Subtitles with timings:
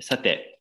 [0.00, 0.60] さて、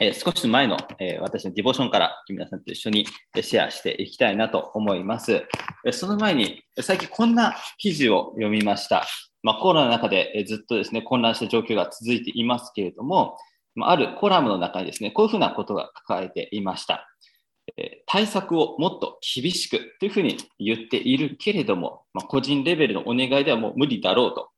[0.00, 3.06] えー、少し前の、えー、私のディボーションから皆さんと一緒に
[3.40, 5.44] シェアしていきたいなと思います。
[5.84, 9.06] えその前に、最近こんな記事を読みました。
[9.42, 13.36] まあ、コロナの中で、えずっとですね、混乱した状況が続いていますけれども、
[13.74, 17.06] まあ、あるコラムの中にですね、こういうふうなことが書かれていました。
[17.76, 24.50] え対策をもっと厳しくというふうに言っているけれども、まあ、個人レベルのお願いではもう無理だろうと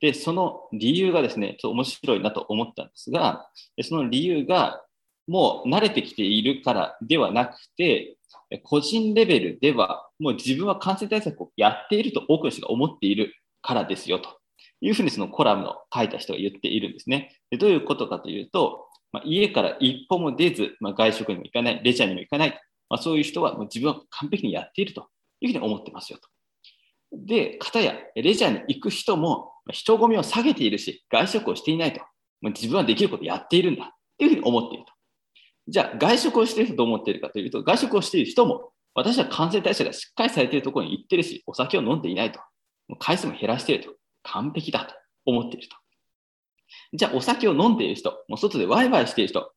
[0.00, 3.48] で、その理由がですね、ちょっと面白いなと思ったんですが、
[3.82, 4.82] その理由が
[5.26, 8.16] もう慣れてきているからではなくて、
[8.64, 14.40] 個人レベルではもう自分は感染対策をやっていると多くの人が思っているからですよと
[14.80, 17.36] いうふうにそのコラムの書いた人が言っているんですね。
[17.50, 25.08] でどういうことかというと、まあ、家から一歩も出ず、まあ、外食にも行かない、レジャーにも行かない、まあ、そういう人はもう自分は完璧にやっていると
[25.40, 26.28] いうふうに思ってますよと。
[27.12, 32.00] で、かたやレジャーに行く人も人混みを下げているし、外食をしていないと。
[32.42, 33.88] 自分はできることやっているんだっ
[34.18, 34.92] ていうふうに思っていると。
[35.68, 42.40] じゃあ、外食をしている人どう思っているかというと、外食をしている人も、私は感染対策がしっかりされているところに行ってるし、お酒を飲んでいないと。
[42.88, 43.90] もう回数も減らしていると。
[44.22, 44.94] 完璧だと
[45.26, 45.76] 思っていると。
[46.92, 49.52] じゃあ、お酒を飲んでいる人、もう外でワイワイしている人、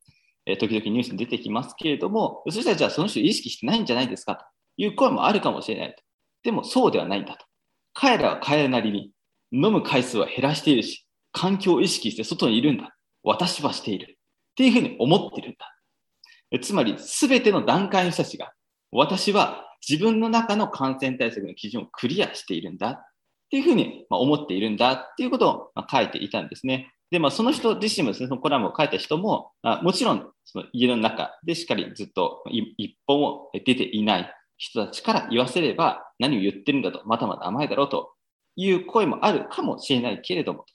[0.45, 4.45] えー、時々ニュースに出てきますけれども、そしたらじゃあその人意識してないんじゃないですかと
[4.77, 6.03] いう声もあるかもしれないと。
[6.43, 7.45] でもそうではないんだと。
[7.93, 9.11] 彼らは彼らなりに
[9.53, 12.95] 飲む回数は減らしているし、環境を意識して外にいるんだ。
[13.23, 14.17] 私はしている。
[14.51, 16.59] っていうふうに思ってるんだ。
[16.61, 18.51] つまり、すべての段階の人たちが、
[18.91, 22.89] 私は自分の中の感染対策の基準をクリアしているんだ。
[22.89, 23.05] っ
[23.49, 26.91] ていうふうに思っているんだっていうことを書いていたんですね。
[27.11, 38.13] で、まあ、その人自身もですね、そのコラムを書いた人も、あもちろんその家の中でしっかりずっと一本も出ていない人たちから言わせれば何を言ってるんだと、まだまだ甘いだろうと
[38.55, 40.65] いう声もあるかもしれないけれども、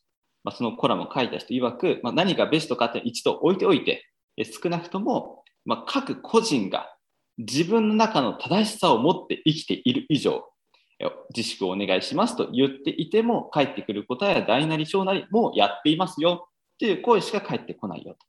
[0.44, 4.04] まあ、そのコラムを書いた人曰く、まあ、何がベストかって一度置いておいて、
[4.62, 6.94] 少なくとも、まあ、各個人が
[7.38, 10.44] 自分の中の正しさを持って生きている以上、
[11.34, 18.26] 自粛をお願いしますと言っていても、返ってくる答えは大なり小なり、もうやっていますよっていう声しか返ってこないよと。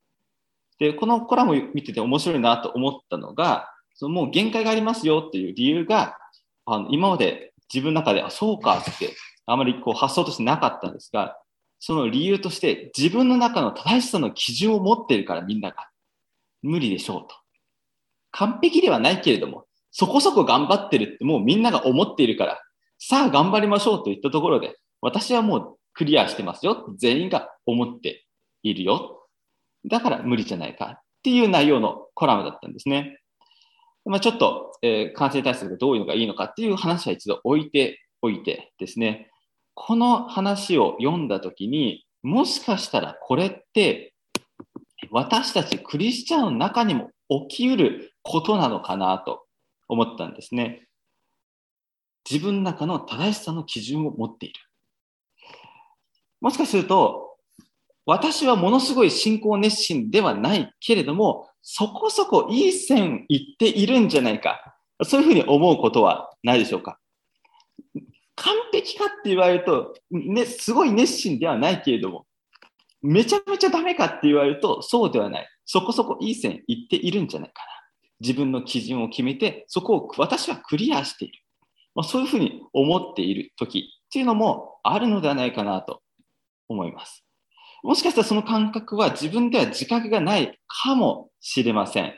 [0.79, 6.17] で、このコラムを見てて面白いなと思ったのが、そのもう限界がありますよっていう理由が、
[6.65, 9.09] あの今まで自分の中で、あ、そうかって
[9.51, 11.37] あまりこう発想としてなかったんですが、
[11.79, 15.89] その理由として自分の中の正しさの基準を持っているからみんなが
[16.61, 17.35] 無理でしょうと。
[18.31, 22.61] 完璧ではないけれども、そこそこ頑張ってるってもうみんなが思っているから、
[22.99, 26.93] さあ頑張りましょうといったところで、私はもうクリアしてますよ。
[26.97, 28.25] 全員が思って
[28.61, 29.27] いるよ。
[29.85, 33.19] だから無理じゃないかっていう内容のコラムだったんですね。
[34.05, 39.28] まあ、ちょっと、えー、感染対策がどういうのがいいのかっていう話は一度置いておいてですね、
[39.81, 44.13] この話を読んだときに、もしかしたらこれって
[45.09, 47.11] 私たちクリスチャンの中にも
[47.47, 49.45] 起きうることなのかなと
[49.87, 50.85] 思ったんですね。
[52.29, 54.59] 自分の中の正しさの基準を持っている。
[56.41, 57.37] もしかすると、
[58.05, 64.75] 私はものすごい信仰熱心ではないけれども、そこそこいい線いっているんじゃないか。
[65.03, 66.99] そういうふうに思うことはないでしょうか。
[68.41, 72.25] 完璧かって言われると、ね、すごい熱心ではないけれども、
[73.01, 75.47] めちゃめちゃダメかって言われると、そうではない。
[75.65, 77.67] そこそこいい線いっているんじゃないかな。
[78.21, 81.39] 自分の基準を決めて、そこを私はクリアしている。
[81.95, 86.01] まあ、そういうふうに思っている時っていうのもあるのではないかなと
[86.67, 87.25] 思います。
[87.83, 92.13] もしかしたらその感覚は自分では自覚がないかもしれません。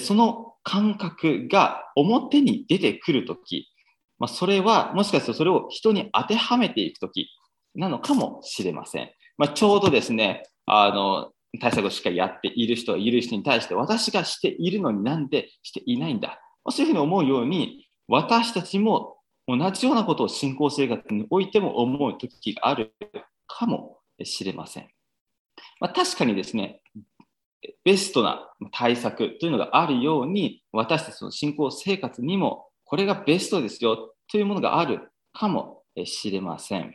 [0.00, 3.71] その感覚が表に出てくるとき、
[4.22, 7.28] まあ、それはもしかするとそれを人に当てはめていくとき
[7.74, 9.10] なのかもしれません。
[9.36, 16.40] まあ、ちょうどですね、あの、対策をしっかりやっている人、いる人に対して私がしているのになんでしていないんだ。
[16.64, 19.16] ま、そういうふうに思うように、私たちも
[19.48, 22.94] 同じようなことを信仰生活においても思う時がある
[23.48, 24.88] かもしれません。
[25.80, 26.80] まあ、確かにですね、
[27.84, 35.00] ベストな対策というのがあるように、私たちの信仰生活にもこれがベストですよというものがある
[35.32, 36.94] かもしれません。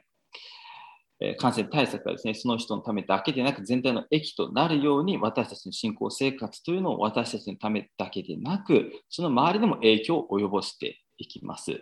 [1.39, 11.71] 感染対策はですね、その人のためだけでなく、全体の益となるように、私たちの信仰生活というのを私たちのためだけでなく、その周りでも影響を及ぼしていきます。
[11.71, 11.77] ま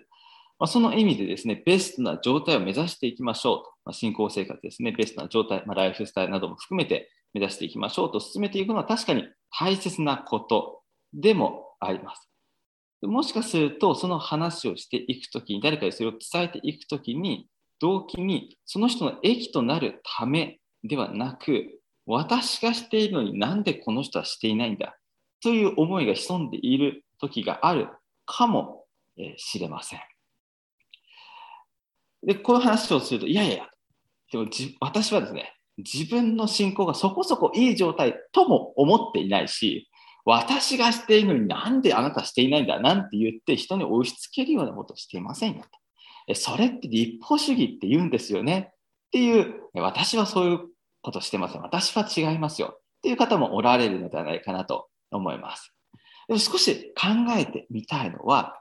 [0.64, 3.72] あ、その意味でですね、ベストな状態を目指していきましょうと。
[3.84, 9.26] まあ、信仰生活ですね、ベストな状態、まあ、ライフスタイルなども含めて目指していきましょうと進めていくのは確かに
[9.60, 10.84] 大切なこと
[11.14, 12.32] でもあります。
[13.08, 17.48] もしかすると、その話をしていくときに、誰かにそれを伝えていくときに、
[17.80, 24.96] 動機にその人の益となるためではなく、私がしているのになんでこの人はしていないんだ
[25.42, 27.90] という思いが潜んでいる時がある
[28.26, 28.86] かも
[29.38, 30.00] しれません。
[32.24, 33.68] で、この話をすると、いやいや、
[34.32, 34.48] でも
[34.80, 39.90] 私はですね、自分の信仰がそこそこいい状態とも思っていないし、
[40.26, 45.64] 私がしているのになんであなたしていないんだなんて言って人に押し付けるようなことしていませんよ
[46.28, 46.36] と。
[46.36, 48.76] それって立法主義って言うんですよねっ
[49.12, 50.60] ていう、私はそういう
[51.04, 51.62] ことしてません。
[51.62, 55.72] 私は違いますよっていう方もおられるのではないかなと思います。
[56.28, 58.60] でも少し考えてみたいのは、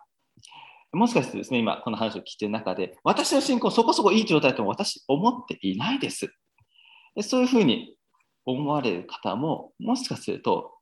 [0.92, 6.28] もしかしてですね、今この話を聞いている中で、私の信仰そこそこいい状態とも私思っていないです。
[7.22, 7.96] そういうふうに
[8.44, 10.72] 思われる方も、もしかすると、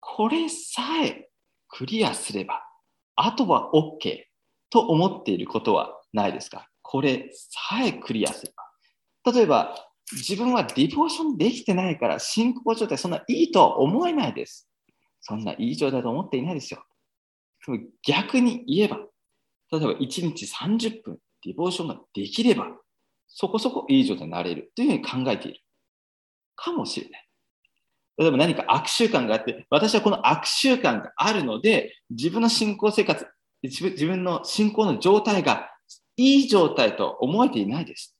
[0.00, 1.28] これさえ
[1.68, 2.62] クリアすれば、
[3.16, 4.22] あとは OK
[4.70, 6.68] と思っていることはないですか？
[6.82, 8.52] これさえクリアすれ
[9.24, 9.32] ば。
[9.32, 9.74] 例えば、
[10.12, 14.66] 自分はディボーションできてないから進行状態そんないいとは思えないです。
[15.20, 16.82] そんないい状態と思っていないですよ。
[18.06, 18.96] 逆に言えば、
[19.70, 22.68] 例えば1日30分ディボーションができれば、
[23.26, 25.60] そこそこいい状態になれるというふうに考えている
[26.56, 27.27] かもしれない。
[28.18, 33.26] 例えば何か悪習慣があって、私はこの悪習慣があるので、自分の信仰生活、
[33.62, 35.70] 自分の信仰の状態が
[36.16, 38.16] いい状態と思えていないです。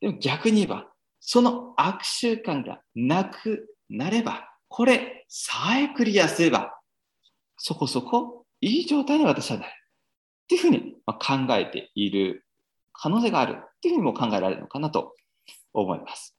[0.00, 0.86] でも逆に言えば、
[1.18, 6.78] その悪習慣がなくなれば、これさえクリアすれば、
[7.56, 9.70] そこそこいい状態に私はなる。
[9.70, 9.74] っ
[10.46, 12.44] ていうふうに考えている
[12.92, 15.14] 可能性があるっていうふうにも考えられるのかなと
[15.72, 16.36] 思います。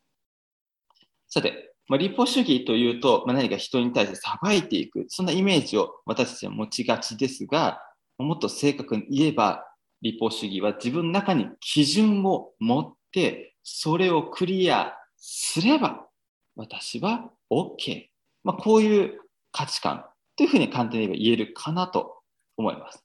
[1.27, 7.81] さて、まあ、立法主義というと、まあ、何か人に対して裁いていく、そんなイメージを私たちは持ちがちですが、
[8.17, 9.65] もっと正確に言えば、
[10.01, 16.07] 立法主義は自分の中に基準を持って、それをクリアすれば、
[16.55, 18.05] 私は OK。
[18.45, 19.19] まあ、こういう
[19.51, 20.05] 価値観
[20.37, 22.21] というふうに簡単に言えば言えるかなと
[22.55, 23.03] 思います。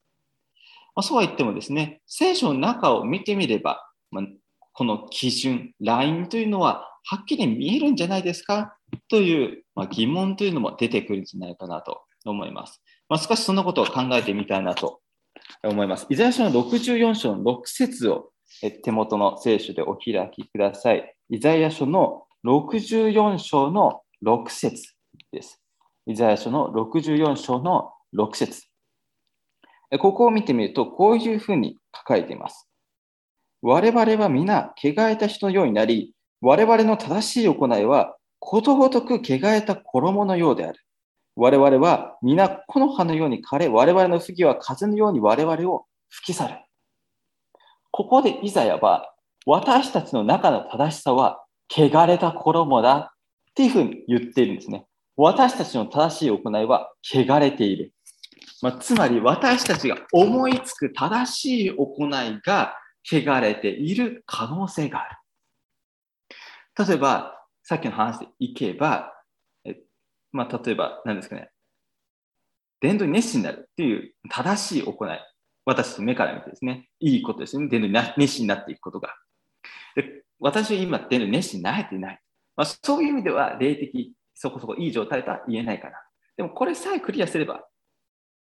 [0.94, 4.24] まあ、そうは言ってもですね、聖書の中を見てみれば、まあ、
[4.72, 8.75] この基準、ラインというのははっきり見えるんじゃないですか？
[9.08, 12.82] という、まあ、疑問というのも出てくるんじゃないかなと思います。
[13.08, 15.00] まあ、少しそのことを考えてみたいなと
[15.62, 16.06] 思います。
[16.10, 18.30] イザヤ書の64章の6節を
[18.84, 21.14] 手元の聖書でお開きください。
[21.30, 24.94] イザヤ書の64章の6節
[25.32, 25.60] です。
[26.06, 28.62] イザヤ書の64章の6節
[30.00, 32.68] ここを見てみると、こういうふうに書かれています。
[33.62, 40.80] 我々は皆、汚れた人のようになり、我々の正しい行いは、ことごとく汚れた衣のようである。
[41.36, 46.54] 我々は皆木の葉のように枯れ、我々の不義は風のように我々を吹き去る。
[47.90, 49.12] ここでイザヤは、
[49.44, 53.12] 私たちの中の正しさは、汚れた衣だ
[53.50, 54.86] っていうふうに言っているんですね。
[55.16, 57.92] 私たちの正しい行いは汚れている。
[58.62, 66.86] まあ、つまり私たちが思いつく正しい行いが汚れている可能性がある。
[66.86, 67.35] 例えば、
[67.68, 69.12] さっきの話でいけば、
[69.64, 69.76] え
[70.30, 71.50] まあ、例えば、何ですかね、
[72.80, 75.18] 伝道に熱心になるっていう正しい行い、
[75.64, 79.16] 私の目から見てですね、いいことですね、伝道に熱心になっていくことが。
[79.96, 82.20] で私は今、伝道に熱心になれていない。
[82.54, 85.96] まあ、そういう意味では、霊的、そこそこいい状態とは言えないかな。
[86.36, 87.66] でも、これさえクリアすれば、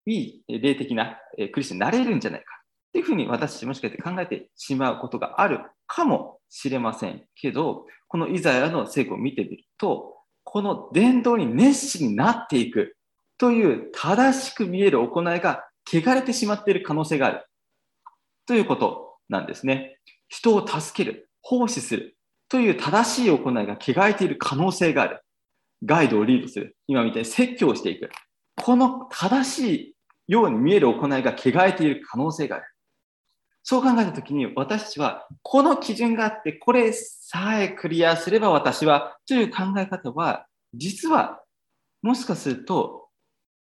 [0.07, 2.47] いい霊的なクリスチャンになれるんじゃないか
[2.89, 12.97] っていうふうに私もしかして考えてしまうことがあるかもしれませんけど、このイザヤの成功を見てみると、この伝道に熱心になっていく
[13.39, 17.47] という正しく見える行いが汚れてしまっている可能性がある
[18.47, 19.99] ということなんですね。
[20.29, 22.17] 人を助ける、奉仕する
[22.49, 25.21] という正しい行いが汚れている可能性がある。
[25.85, 26.77] ガイドをリードする。
[26.89, 28.11] 今みたいに説教をしていく。
[28.57, 29.95] この正しい
[30.27, 32.65] ように見える行いが汚れている可能性がある。
[33.71, 41.41] そう考えたときに私たちはこの基準があってこれさえクリアすれば私はという考え方は実は
[42.03, 43.07] もしかすると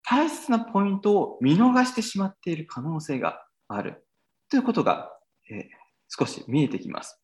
[0.05, 4.05] 大切なポイントを見逃してしまっている可能性がある
[4.51, 5.09] ということが、
[5.51, 5.65] えー、
[6.09, 7.19] 少し見えてきます。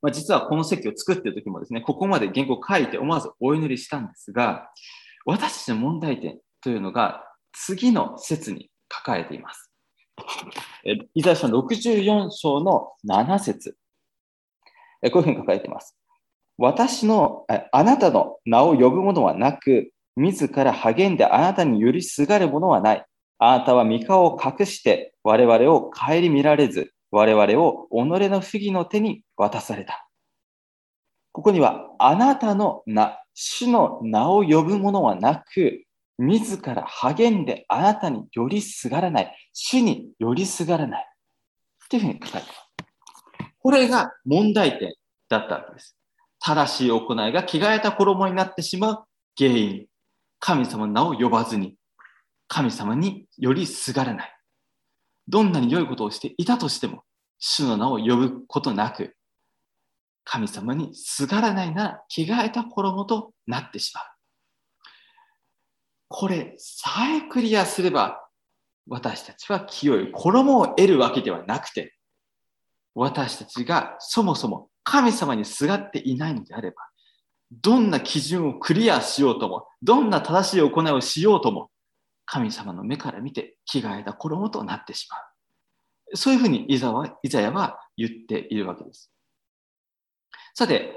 [0.00, 4.70] まあ、実はこの席を作っている時もですね、ここまで原稿書いて思わずお祈りしたんですが、
[5.26, 9.63] 私たちの問題点というのが次の説に書かれています。
[11.14, 13.76] イザヤ書の64章の7節
[15.12, 15.96] こういうふうに書かれています。
[16.56, 23.04] 私の、あなたの名を呼ぶ者はなく、自ら励んであなたに寄りすがる者はない。
[23.38, 30.08] あなたは御顔を隠して我々を顧みられず、我々を己の不義の手に渡された。
[31.32, 35.82] ここには、あなたの名、主の名を呼ぶものはなく、
[36.18, 41.08] 自ら励んであなたによりすがらない、主によりすがらない。
[41.84, 42.64] っていうふうに書かれています。
[43.58, 44.94] これが問題点
[45.28, 45.96] だったわけです。
[46.38, 49.04] 正しい行いが着替えた衣になってしまう
[49.38, 49.86] 原因。
[50.38, 51.76] 神様の名を呼ばずに、
[52.48, 54.36] 神様によりすがらない。
[55.26, 57.04] どんなに良いことをしていたとしても、
[57.38, 59.16] 主の名を呼ぶことなく、
[60.24, 64.04] 神様にすがらないなら着替えた衣となってしまう。
[66.16, 68.24] これさえクリアすれば
[68.86, 71.92] 私たちは清い衣を得るわけではなくて
[72.94, 76.76] 私たちがそもそも神様にすがっていないのであれば
[77.50, 81.72] どんな基準をクリアしようともどんな正しい行いをしようとも
[82.26, 86.16] 神様の目から見て着替えた衣となってしまう。
[86.16, 89.10] そういうふうにイザはイザヤは言っているわけです。
[90.54, 90.92] さて、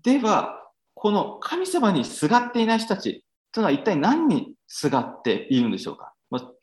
[0.00, 0.60] では、
[0.94, 6.12] この神様にすがっていない人たちというのは一体何にすがっているんでしょうか？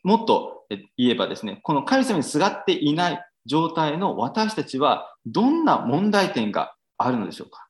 [0.02, 0.64] もっと
[0.96, 7.66] 言えばですね、この神様にすがっていない状態の私たちはどんな問題点があるのでしょうか？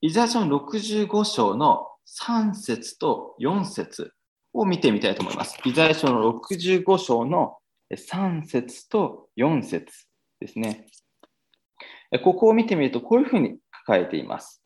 [0.00, 1.88] イザヤ書の65章の
[2.20, 4.12] 3節と4節
[4.52, 5.56] を見てみたいと思います。
[5.64, 7.56] イザヤ書の65章の
[7.90, 9.86] 3節と4節
[10.40, 10.86] ですね。
[12.22, 14.62] ここを見てみると、こういうふうに書かれています。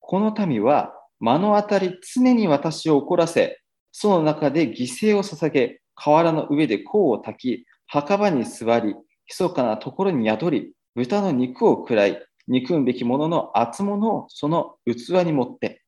[0.00, 3.60] この民は、目の当たり常に私を怒らせ、
[3.92, 8.94] その中で犠牲を捧げ、河原の上で香を焚き、墓場に座り、
[9.28, 15.82] 密かなところに宿り、豚の肉を喰らい、憎むべきものの厚物をその器に持って、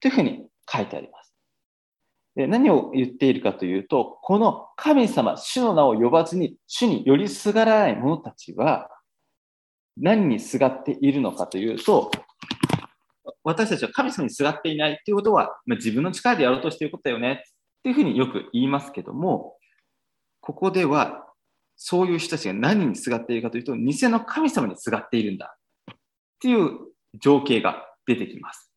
[0.00, 1.34] というふうに書いてあります。
[2.36, 8.90] で何を言っているかというと、この神様、主の名を呼ばずに、主によりすがらない者たちは、
[9.96, 12.10] 何にすがっているのかというと、
[13.44, 19.56] 私たちは神様にすがっていないということは、まあ、自分の力でやろうとしていることだよねっていうふうによく言いますけども、
[20.40, 21.26] ここでは
[21.76, 25.56] そういう人たちが何にすがっているかというと、偽の神様にすがっているんだ
[25.92, 25.96] っ
[26.40, 26.70] ていう
[27.20, 28.70] 情景が出てきます。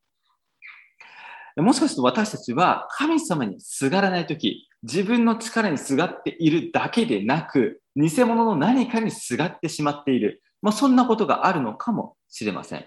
[1.57, 10.43] もしかすると私たちは神様にすがらないとき、自分の力にすがっているだけでなく、偽物の何かにすがってしまっている。
[10.61, 12.85] まあ、そんなことがあるのかもしれません。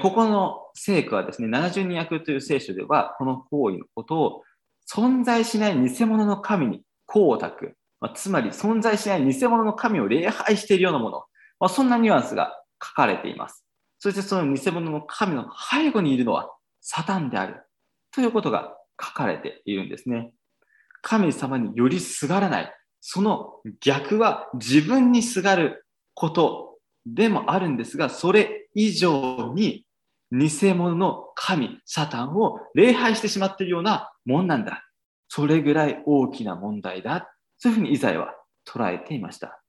[0.00, 4.42] ここの聖句はですね、70人役という聖書では、この行為のことを
[4.90, 11.24] 存在しない偽物の神に功を託く、まあ、つまり存在しない偽物の神を礼拝しているようなもの、
[11.60, 13.64] まあ、そんなニュアンスが書かれています。
[13.98, 17.62] そしてその偽物の神の背後にいるのはサタンである
[18.12, 20.32] ということが書かれているんですね。
[21.02, 22.72] 神様によりすがらない。
[23.00, 29.84] その逆は自分にすがることでもあるんですが、それ以上に
[30.30, 34.84] 偽物の神、サタンを礼拝してしまっているようなもんなんだ。
[35.28, 37.34] それぐらい大きな問題だ。
[37.58, 38.34] そういうふうにイザヤは
[38.66, 39.62] 捉えていました。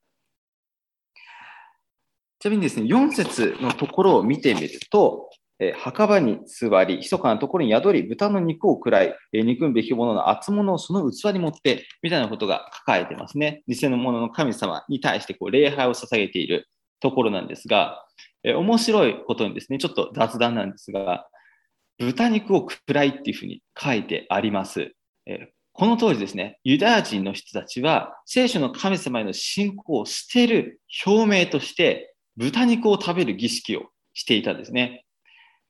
[2.38, 5.30] ちなみにですね、4節のところを見てみると、
[5.60, 13.62] え墓場に座り、密かなところに宿り、豚の肉を食らい、え憎むべきものの厚物をその器に持って、みたいなことが書かれてますね。
[13.68, 16.68] 偽のものの神様に対してこう礼拝を捧げている。
[17.04, 18.02] ところなんですが、
[18.44, 21.26] え面白いことにですね、ちょっと雑談なんですが、
[21.98, 24.92] 豚肉を食らいっていうふうに書いてあります。
[25.26, 35.04] えこの当時ですね、ユダヤ人の人たちは聖書の神様への信仰を捨てる表明として豚肉を食べる儀式をしていたんですね。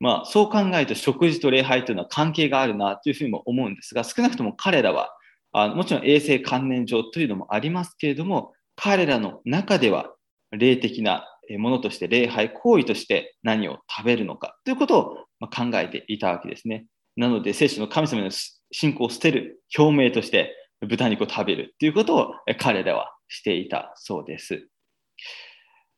[0.01, 5.09] まあ、そう考えると食事と礼拝というのは関係があるなというふうにも思うんですが、少なくとも彼らは、
[5.53, 10.13] あもちろん衛生観念上というのもありますけれども、彼らの中では
[10.51, 16.87] 霊的なものとして礼拝行為として何を食べるのかということを考えていたわけですね。
[17.17, 18.31] なので聖書の神様の
[18.73, 24.69] 信仰を捨てる表明として豚肉を食べるということを彼らはしていたそうです。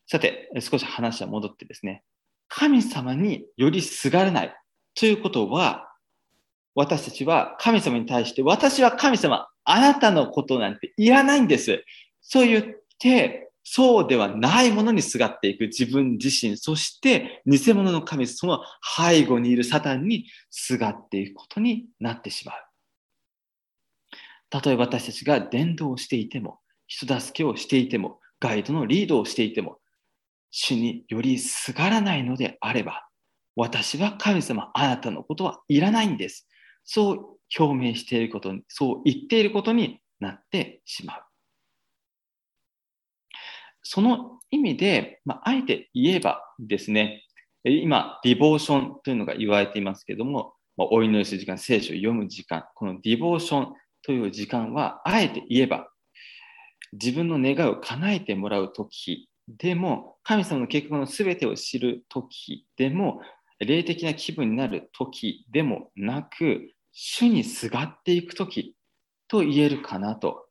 [0.08, 2.04] さて、少し話は戻ってですね、
[2.48, 4.54] 神様によりすがらない
[4.94, 5.90] ということは、
[6.74, 11.84] 私たちは神様に対して、私は神様、あなたのことなんていらないんです。
[12.22, 12.64] そう言っ
[12.98, 18.60] て、そうではないものにすがっていく自分自身、そして偽物の神、その
[18.96, 22.54] 背後にいるサタンにすがっていくことになってしまう。
[24.50, 29.80] たとえ私たちが伝道をしていても、人助けをしていても、ガイドのリードをしていても、
[30.52, 33.08] 主によりすがらないのであれば、
[33.56, 36.46] 私は神様、あなたのことはいらないんです。
[36.84, 41.25] そう表明していることに、そう言っていることになってしまう。
[43.88, 47.24] その意味で、まあ、あえて言えばですね、
[47.62, 55.88] 今、ディボーションというのが言われていますけれども、まあ、お祈りする時間、聖書を読む時間、このディボーションという時間は、あえて言えば、
[56.92, 63.20] 自分の願いを叶えてもらう時でも、神様の計画の全てを知る時でも、
[63.60, 68.74] 霊的な気分になる時でもなく、主にすがっていく時
[69.28, 70.48] と言えるかなと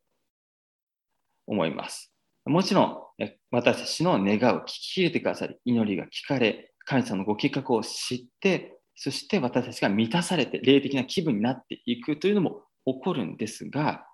[1.47, 2.13] 思います。
[2.45, 3.04] もちろん、
[3.51, 14.05] 私たちの願いを聞き入れてくださり、祈りが聞かれ、神様のご計画を知って、そして私たちが満たされて、霊的な気分になっていくというのも起こるんですが、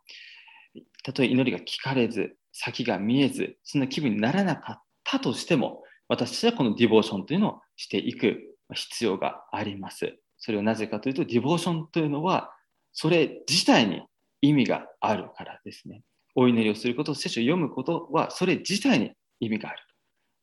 [1.04, 8.40] たとえ祈りが聞かれず、先が見えず、そんな気分にならなかったとしても、私たちはこのディボーションというのをしていく
[8.74, 10.18] 必要があります。
[10.38, 12.54] それはなぜかというと、ディボーションというのは、
[12.94, 14.02] それ自体に
[14.42, 16.04] 意味があるからですね。
[16.36, 19.80] お祈りをすること、聖書を読むことは、それ自体に意味がある。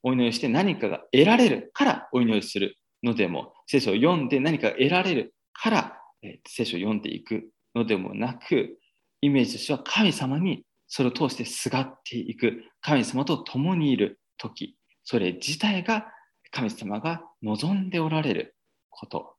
[0.02, 8.78] お祈りして何かが得られるからお祈りするのでも、聖書を読んで何かが得られるから、え聖書を読んでいくのでもなく、
[9.20, 16.06] イメージとしては神様にそれを通してすがっていく、神様と共にいる時、それ自体が
[16.50, 18.56] 神様が望んでおられる
[18.90, 19.34] こと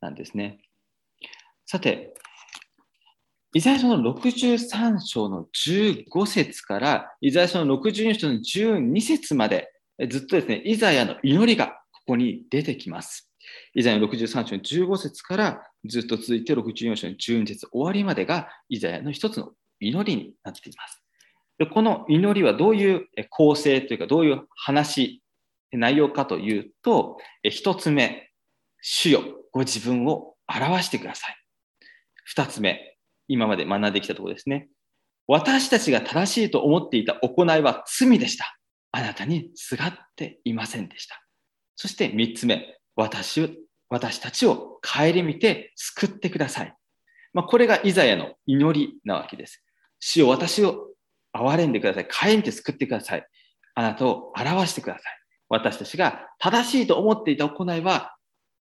[0.00, 0.60] なんですね。
[1.66, 2.14] さて、
[3.54, 9.72] イザヤ書の63章の15節から、イザヤ書の62章の12節まで、
[10.10, 13.32] ずっとですね、イザヤの祈りがここに出てきます。
[13.74, 21.02] イザヤの63章の15節からずっと続いて64章の12節終わりまでがイザヤの一つの祈りになっています。
[21.72, 25.22] この祈りはどういう構成というか、どういう話、
[25.72, 28.30] 内容かというと、一つ目、
[28.82, 31.36] 主よ、ご自分を表してください。
[32.24, 32.97] 二つ目、
[33.28, 34.68] 今まで学んできたところですね。
[35.26, 38.58] 私たちが正しいと思っていた行いは罪でした。
[38.90, 41.22] あなたにすがっていませんでした。
[41.76, 46.74] そして三つ目、私私たちを顧みて救ってください。
[47.32, 49.62] まあ、これがイザヤの祈りなわけです。
[50.00, 50.88] 主を私を
[51.34, 52.08] 憐れんでください。
[52.08, 53.26] 顧みて救ってください。
[53.74, 55.02] あなたを表してください。
[55.48, 58.16] 私たちが正しいと思っていた行いは、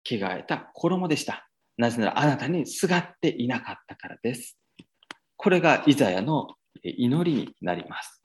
[0.04, 1.48] 汚れた衣でした。
[1.76, 4.58] なぜならあなたにすがっていなかったからです。
[5.36, 6.48] これがイザヤの
[6.82, 8.22] 祈りになります。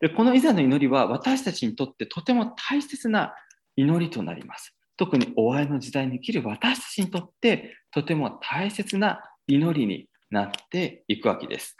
[0.00, 3.34] でこのイザヤの祈りは私たちにとってとても大切な
[3.76, 4.74] 祈りとなります。
[4.96, 11.76] 特に終わりの時代に生きる私たちにとってとても大切な祈りになっていくわけです。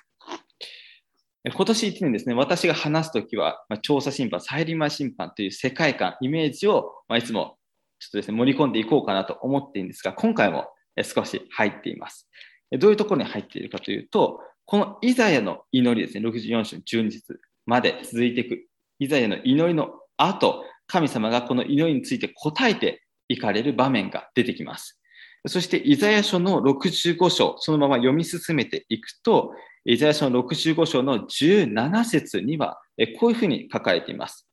[1.44, 7.58] 今年1年ですね、私が話すときは、ま、調査審判、サイリマ審判という世界観、イメージを、ま、いつも
[8.00, 10.66] ちょっとですね、盛り込んでいこうかなと思っているんですが、今回も
[11.04, 12.28] 少し入っています。
[12.72, 18.66] どういうところに入っているかというと、このイザヤの祈りですね、64章12節まで続いていく、
[18.98, 25.00] イザヤの祈りの後、神様がこの祈りについて答えていかれる場面が出てきます。
[25.46, 29.52] そして、イザヤ書の65章、そのまま読み進めていくと、
[29.84, 32.78] イザヤ書の65章の17節には、
[33.18, 34.46] こういうふうに書かれています。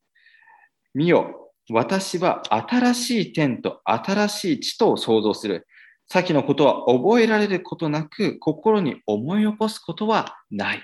[0.94, 5.66] 見よ、私は新しい天と新しい地とを創造する。
[6.08, 10.82] 先のことは覚えられることなく、心に思い起こすことはない。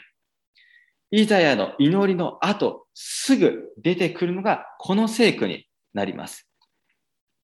[1.11, 6.49] イザヤの祈りの後、すぐ出てくるのがこの聖句になります。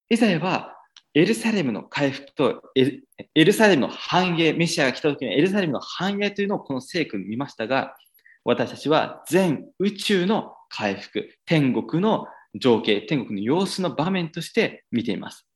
[0.09, 0.75] イザヤは
[1.15, 7.97] エルサレムの回復とエルサレムの繁栄、メシアが来た時のエルサレムの繁栄というのをこの聖句に見ましたが、
[8.45, 15.48] 私たちは全宇宙の回復、天国の情景、天国の様子の場面として見ています。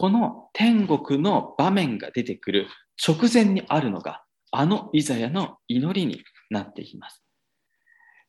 [0.00, 2.68] この天国の場面が出てくる
[3.06, 7.22] 直前にあるのが、あのイザヤの祈りになっていきます。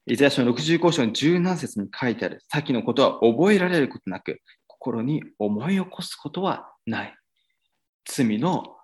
[0.06, 7.16] イザヤ書の65章の17節に書いてある、先のことは覚えられることなく、心に思い起こすことはない。
[8.04, 8.76] 罪の、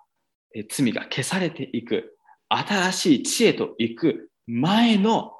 [0.56, 2.16] え罪が消されていく、
[2.48, 5.34] 新しい知恵といく前の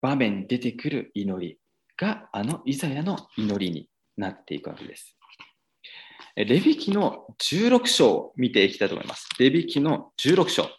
[0.00, 1.58] 場面に出てくる祈り
[1.96, 5.17] が、あのイザヤの祈りになっていくわけです。
[6.44, 9.28] レビキの16章を見ていきたいと思います。
[9.40, 10.70] レビキの16章。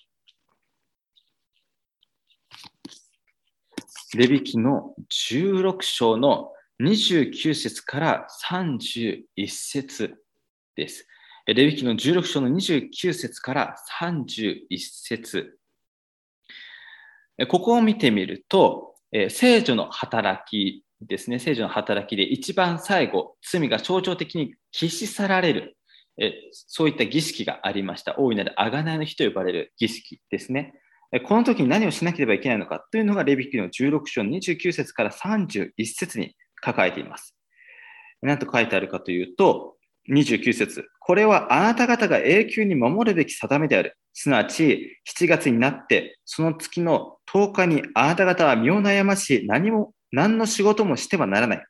[4.16, 10.16] レビキの16章の29節から31節
[10.78, 11.06] です。
[11.46, 15.58] レビキの16章の29節から31節
[17.50, 18.96] ここを見てみると、
[19.30, 25.78] 聖女の働きですね、聖女の働きで一番最後、罪が象徴的に消し去られる、
[26.18, 28.20] えそういった儀式がありました。
[28.20, 30.74] 大いなる贖いの日と呼ばれる儀式ですね。
[31.26, 37.36] この時に何をしなければいけないのかというのが、レビキの16章の29節から31節に書かれています。
[38.22, 39.76] 何と書いてあるかというと、
[40.12, 43.98] 29節これはあなた方が永久に守るべき定めである。
[44.14, 51.66] すなわち、7月になって、その月の10日にあなた方は身を悩まし、何も、何の仕事もしてはならない。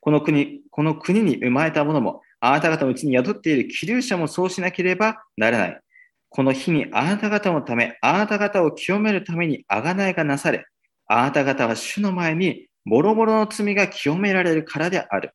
[0.00, 5.80] この国、この国に生まれた者も、あなた方のうちに宿っている気流者もそうしなければならない。
[6.28, 10.66] この日にあなた方のため、あなた方を清めるために贖いがなされ、
[11.08, 15.32] あなた方は主の前にボロボロの罪が清められるからである。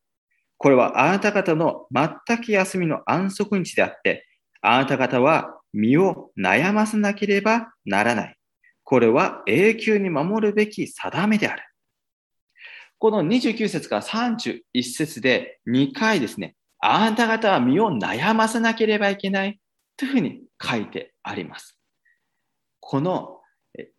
[0.58, 4.28] これはあなた方の全く休みの安息日であって、
[4.62, 8.38] あなた方は身を悩ませなければならない。
[8.84, 11.64] これは永久に守るべき定めである。
[13.02, 19.60] この29節から31節で2回ですね、あなた方は身を悩ませなければいけない
[19.98, 21.80] というふうに書いてあります。
[22.80, 23.40] この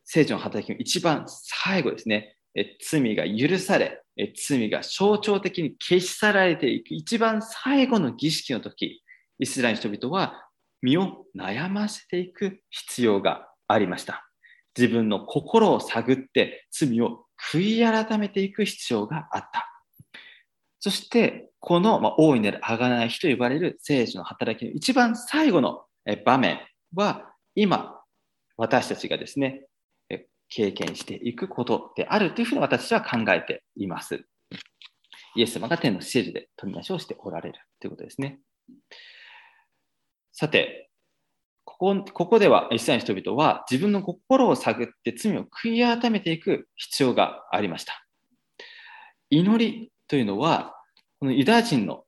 [0.05, 2.37] 聖書の働きの一番最後ですね、
[2.89, 4.05] 罪が許され、
[4.49, 9.03] 罪が象徴的に消し去られていく一番最後の儀式の時、
[9.41, 10.47] イスラエル人々は
[10.81, 14.29] 身を悩ませていく必要がありました。
[14.79, 19.69] 自分の心を探って罪を悔い改めていく必要があった。
[20.81, 25.85] そして、この、まあ、大いなる贖い日と呼ばれる聖書の働きの一番最後の
[26.25, 26.61] 場面
[26.95, 28.01] は、今、
[28.57, 29.67] 私たちがですね、
[30.49, 34.27] 経験していくことであるというふうに私は考えています。
[35.35, 38.39] イエス様が天の施設で取りなしをしておられるということですね。
[40.31, 40.91] さて、
[41.65, 48.05] ここここではイスラエルの人々は自分の心を探って罪を悔い改めていく必要がありました。
[49.31, 50.75] 祈りというのは、
[51.21, 52.05] このユダヤ人の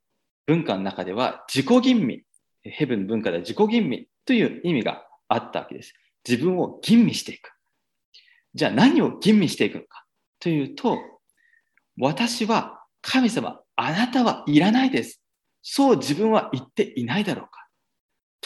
[0.46, 2.22] 文化の中では自己吟味、
[2.62, 5.94] ヘブン文化では自己吟味という意味があったわけです。
[6.28, 7.52] 自分を吟味していく。
[8.54, 10.04] じゃあ何を吟味していくのか
[10.40, 10.98] というと、
[11.98, 15.22] 私は神様、あなたはいらないです。
[15.62, 17.63] そう自分は言っていないだろうか。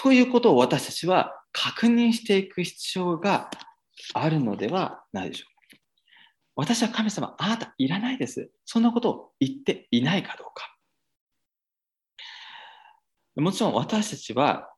[0.00, 3.50] ということを私たちは確認していく必要が
[4.14, 5.82] あるのではないでしょうか。
[6.54, 8.48] 私は神様、あなたいらないです。
[8.64, 10.76] そんなことを言っていないかどうか。
[13.40, 14.70] もちろん私たちは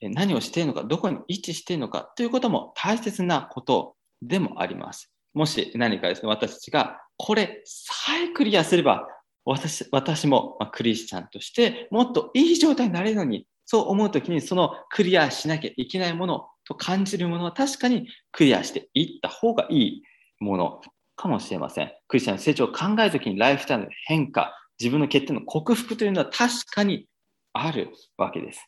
[0.00, 5.12] 何をしているのか、どこに位置しているのかということも大切なことでもあります。
[5.32, 9.08] もし何かですね、私たちがこれさえクリアすれば、
[9.44, 20.02] 私私もクリスチャンとしてもっといい状態になれるのに、そう思うときにそのクリアしなきゃいけないものと感じるものは確かにクリアしていった方がいい
[20.40, 20.80] もの
[21.16, 21.92] かもしれません。
[22.08, 27.06] クリスチャンの成長を考えるときにライフスタイルの変化、自分の欠点の克服というのは確かに
[27.52, 28.66] あるわけです。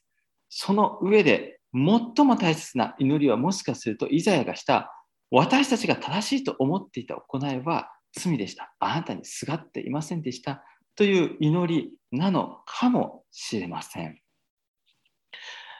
[0.48, 4.92] その上で最も大切な祈りはもしかするとイザヤがした
[5.30, 8.74] 私たちが正しいと思っていた行いは罪でした。
[8.78, 10.62] あなたにすがっていませんでした
[10.94, 14.18] という祈りなのかもしれません。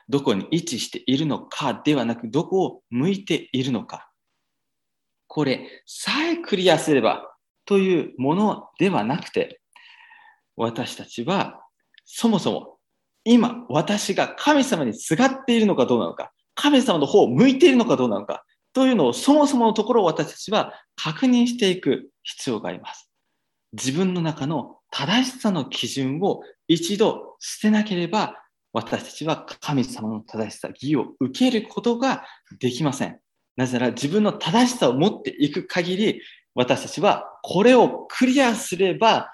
[0.08, 4.10] どこに位置しているのかではなく、どこを向いているのか。
[5.26, 9.60] これさえクリアすればというものではなくて、
[10.56, 11.60] 私たちは
[12.04, 12.78] そもそも
[13.24, 23.10] 今私が神様にすがっているのかどうなのか、神様の方を向いているのかどうなのか、というのをそもそものところを私たちは確認していく必要があります。
[23.72, 28.36] 自分の中の正しさの基準を一度捨てなければ
[28.76, 32.24] 私たちは神様の正しさ、義を受けることが
[32.60, 33.18] できません。
[33.56, 36.20] なぜなら自分の正しさを持っていく限り
[36.54, 39.32] 私たちはこれをクリアすれば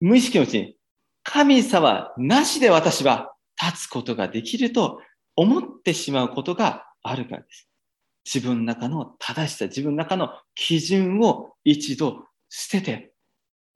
[0.00, 0.76] 無意識のうちに
[1.24, 4.98] 神様なしで私は立つことができると
[5.36, 7.68] 思ってしまうことがあるからです。
[8.24, 13.12] 自分の中の正しさ、自分の中の基準を一度捨てて、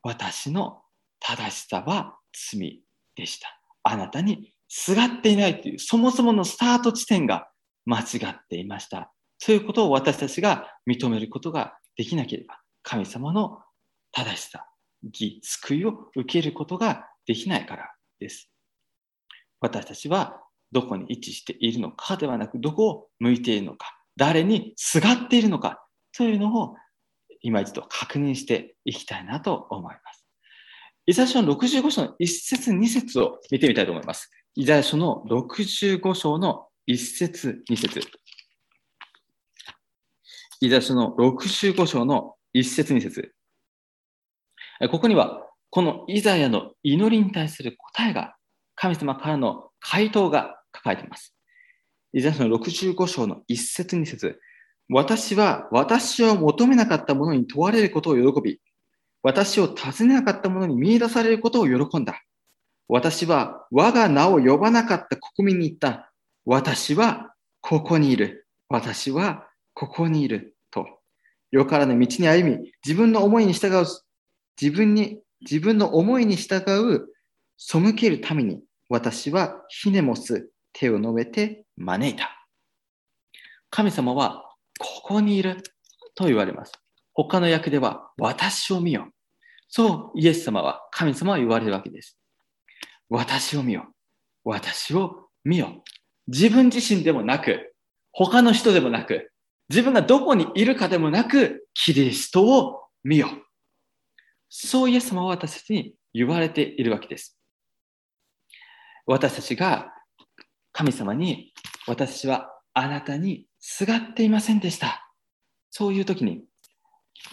[0.02, 0.80] 私の
[1.20, 2.80] 正しさは罪
[3.16, 3.60] でした。
[3.82, 7.48] あなたにすがっていないという、そもそものスタート地点が
[7.86, 9.12] 間違っていました。
[9.38, 13.60] そういうことを私たちが認めることができなければ、神様の
[14.12, 14.66] 正しさ、
[15.02, 18.50] 義、救いを受けることができないからです。
[19.60, 25.82] 私たちはどこに位置しているのかではなく、どこを向いているのか、誰にすがっているのか
[26.16, 26.76] というのを
[27.42, 30.26] 今一度確認していきたいなと思います。
[31.06, 34.30] イザヤ書の65章の1節2節を見てみたいと思います。
[34.56, 38.00] イザヤ書の65章の1節2節
[40.60, 43.32] イザヤ書の65章の1節2節
[44.90, 48.36] ここには、このイザヤの祈りに対する答えが、
[48.74, 51.34] 神様からの回答が書かれています。
[52.12, 54.40] イザヤ書の65章の1節2節
[54.88, 58.60] 私は私を求めなかったものに問われることを喜び、
[59.22, 62.22] 私を尋ねなかった者に見出されることを喜んだ。
[62.88, 66.10] 私は我が名を呼ばなかった国民に言った。
[66.44, 68.46] 私はここにいる。
[68.68, 70.56] 私はここにいる。
[70.70, 70.86] と。
[71.50, 73.86] よからぬ道に歩み、自分の思いに従う、
[74.60, 77.08] 自分に、自分の思いに従う、
[77.56, 82.46] 背けるために、私はひねもす、手を述べて招いた。
[83.70, 84.44] 神様は
[84.78, 85.62] ここにいる
[86.14, 86.72] と言われます。
[87.12, 89.08] 他の役では私を見よ。
[89.68, 92.17] そうイエス様は神様は言われるわけです。
[93.08, 93.86] 私を見よ。
[94.44, 95.82] 私を見よ。
[96.26, 97.74] 自分自身でもなく、
[98.12, 99.32] 他の人でもなく、
[99.68, 103.28] 自分がどこにいるかでもなく、キリストを見よ。
[104.48, 107.38] そうイエス様は私たちに言われているわけです。
[109.06, 109.92] 私たちが
[110.72, 111.52] 神様に、
[111.86, 115.10] 私はあなたにすがっていませんでした。
[115.70, 116.44] そういう時に、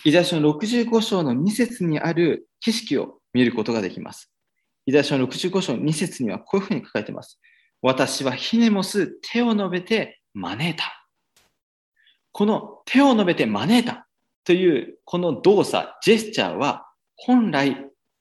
[0.03, 4.34] イザヤ書の65章の2節にある景色を見ることができます。
[4.85, 7.39] イザヤ書の65章2節にはこういうふうに書かれています。
[7.81, 11.07] 私はひねもす手を述べて招いた。
[12.31, 14.07] この手を述べて招いた
[14.43, 17.69] というこの動作、ジェスチャーは本来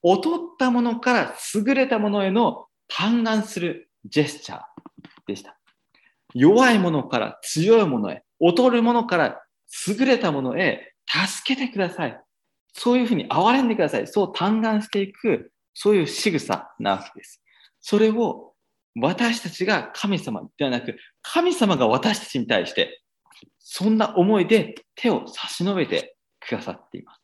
[0.02, 4.60] 劣ったものから優れたものへの嘆願するジェスチャー
[5.26, 5.58] でした。
[6.34, 9.42] 弱いものから強いものへ、劣るものから
[9.88, 12.20] 優れたものへ助けてください。
[12.72, 14.06] そういうふうに憐れんでください。
[14.06, 17.42] そう嘆願していく、そういう仕草なわけです。
[17.80, 18.54] それを
[18.98, 23.02] 私たちが神様ではなく、神様が私たちに対して、
[23.58, 27.20] そんな思いで手を差し伸べてくださっています。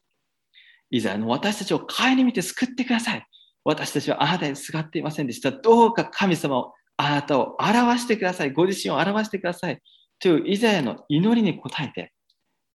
[0.90, 3.26] いざの私たちを顧みて救ってください。
[3.64, 5.52] 私たちはあなたにすがっていませんでした。
[5.52, 8.52] どうか神様を、あなたを表してください。
[8.52, 9.80] ご自身を表してください。
[10.18, 12.12] というイザヤの祈りに応えて、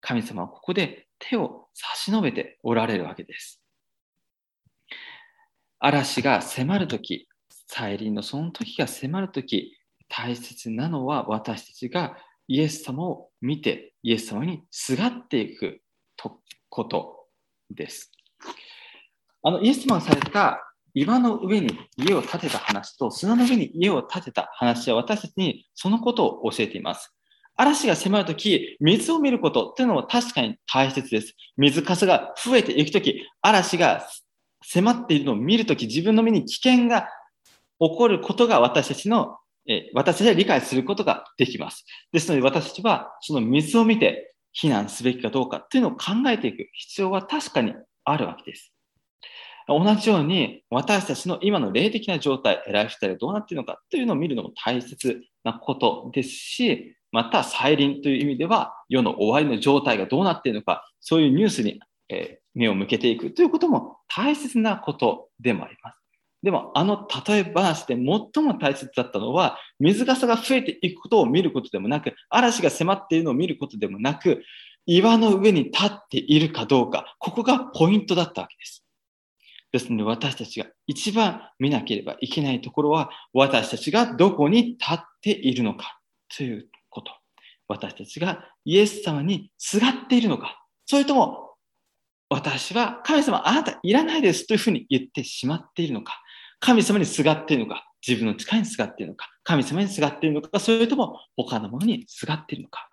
[0.00, 3.63] 神様はここで手を差し伸べておられるわけです。
[5.86, 7.28] 嵐が迫るとき、
[7.68, 9.76] 再臨のその時が迫るとき、
[10.08, 12.16] 大切なのは私たちが
[12.48, 15.82] イエス様を見て、イエス様にすがっていく
[16.70, 17.26] こと
[17.68, 18.10] です。
[19.42, 20.58] あの、イエス様がされた
[20.94, 27.14] 岩の上に家を建てた話と砂の上に家を建てた話は私たちにそのことを教えています。
[27.56, 31.34] 嵐が迫るとき、水を見ることっていうのは確かに大切です。
[31.58, 34.08] 水かさが増えていくとき、嵐が
[34.66, 37.08] 迫っているのを見るとき、自分の身に危険が
[37.78, 41.84] 起こることが私たちの、え私たちは理解することができます。
[42.12, 47.74] ですので私たちはその水を見て避難すべきかどうかっていうのを考えていく必要は確かに
[48.04, 48.72] あるわけです。
[49.66, 61.80] 同じように私たちの今の霊的な状態、ライフスタイルがどうなっているのかというのを見るのも大切なことですし、また再臨という意味では世の終わりの状態がどうなっているのか、そういうニュースに
[62.54, 65.98] 目を向けていくということも大切なことでもあります。
[66.44, 68.04] でも、あの例え話で最
[68.44, 74.44] も大切だったのは、水かさが増えていくことを見ることでもなく、嵐が迫っているのを見ることでもなく、
[74.84, 78.84] 岩の上に立っているかどうか、ここがポイントだったわけです。
[79.72, 85.98] ですので、私たちが一番見なければいけないところは、私たちがどこに立っているのか
[86.36, 87.10] ということ。
[87.66, 91.43] 私たちがイエス様にすがっているのか、それとも、
[92.34, 96.20] 私は神様あなたいらないですというふうに言ってしまっているのか？
[96.58, 102.88] 神様にすがっているのか、自分の力にすがっているのか、神様にすがっているのか、それとも他のものにすがっているのか？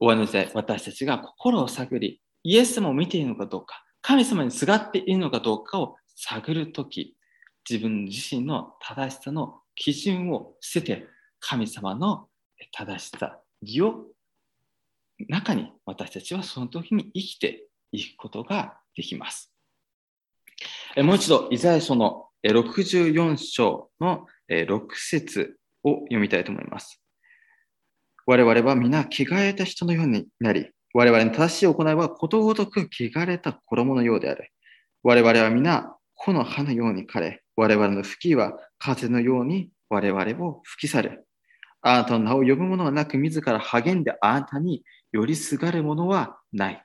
[0.00, 7.16] 終わりの時代、私たちが心を探り、イエス様を見ているのかどうか、神様にすがっているのかどうかを探るとき、
[7.70, 11.06] 自分自身の正しさの基準を捨てて、
[11.38, 12.26] 神様の
[12.72, 14.06] 正しさ、義を
[15.28, 19.52] 中に私たちはその時に生きていくことができます。
[20.96, 27.02] もう一度、イザヤ書の64章の6節を読みたいと思います。
[28.26, 34.50] 我々は皆、着替えた人のようになり、我々の正しい行いはことごとく汚れた衣のようである。
[35.02, 41.26] 我々は皆、木の葉のように枯れ、我々の吹きは風のように我々を吹き去る。
[41.82, 46.84] あなたの名を呼ぶ者はなく、自ら励んであなたに寄りすがる者はない。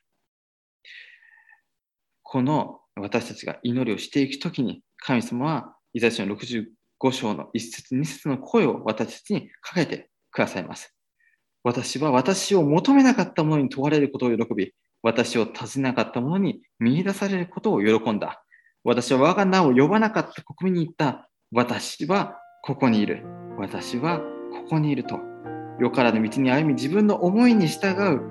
[2.24, 10.96] この私たちが祈りをしていくときに、神様はイザヤ書の65章の1節2節の声を私たちにかけてくださいます。
[11.64, 18.44] 私は私を求めなかったものに問われることを喜び、私を尋ねなかったものに見出されることを喜んだ。
[18.84, 21.30] 私は我が名を呼ばなかった国民に言った。
[21.52, 23.24] 私はここにいる。
[23.58, 25.31] 私はここにいると。
[25.82, 28.22] よからぬ道に歩み自分の思いに従う、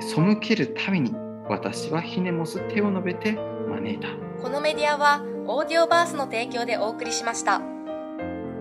[0.00, 1.14] 背けるために
[1.46, 4.08] 私はひねもす手を述べて招いた。
[4.42, 7.60] このメディアはオーディオバースの提供でお送りしました。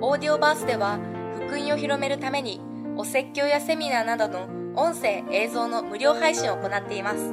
[0.02, 1.00] オーディオバースでは
[1.48, 2.60] 福音を広めるために
[2.98, 7.32] お説教やセミナーなどの音声映像の無料配信を行っています。